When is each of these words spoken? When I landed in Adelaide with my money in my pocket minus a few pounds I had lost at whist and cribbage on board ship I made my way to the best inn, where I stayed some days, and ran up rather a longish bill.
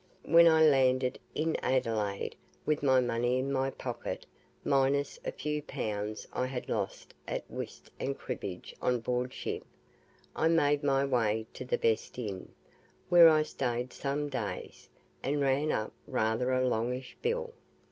When 0.23 0.47
I 0.47 0.65
landed 0.65 1.19
in 1.35 1.55
Adelaide 1.57 2.35
with 2.65 2.81
my 2.81 3.01
money 3.01 3.37
in 3.37 3.51
my 3.53 3.69
pocket 3.69 4.25
minus 4.65 5.19
a 5.23 5.31
few 5.31 5.61
pounds 5.61 6.27
I 6.33 6.47
had 6.47 6.69
lost 6.69 7.13
at 7.27 7.43
whist 7.51 7.91
and 7.99 8.17
cribbage 8.17 8.75
on 8.81 9.01
board 9.01 9.31
ship 9.31 9.63
I 10.35 10.47
made 10.47 10.81
my 10.83 11.05
way 11.05 11.45
to 11.53 11.65
the 11.65 11.77
best 11.77 12.17
inn, 12.17 12.51
where 13.09 13.29
I 13.29 13.43
stayed 13.43 13.93
some 13.93 14.27
days, 14.27 14.89
and 15.21 15.39
ran 15.39 15.71
up 15.71 15.93
rather 16.07 16.51
a 16.51 16.65
longish 16.67 17.15
bill. 17.21 17.53